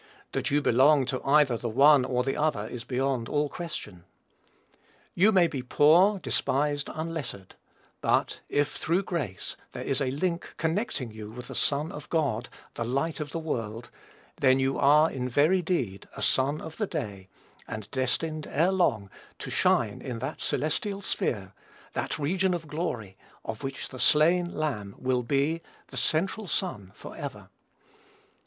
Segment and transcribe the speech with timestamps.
[0.31, 4.03] That you belong to either the one or the other is beyond all question.
[5.13, 7.53] You may be poor, despised, unlettered;
[8.01, 12.49] but if, through grace, there is a link connecting you with the Son of God,
[12.73, 13.91] "the Light of the world,"
[14.37, 17.29] then you are, in very deed, a son of the day,
[17.67, 19.07] and destined, ere long,
[19.37, 21.53] to shine in that celestial sphere,
[21.93, 27.49] that region of glory, of which "the slain Lamb" will be the central sun, forever.